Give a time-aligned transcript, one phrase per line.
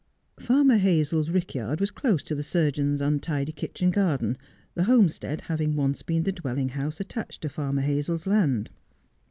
[0.39, 4.35] Farmer Hazel's rick yaixl was close to the surgeon's untidy kitchen garden,
[4.73, 8.71] the Homestead having once been the dwelling house attached to Farmer Hazel's land.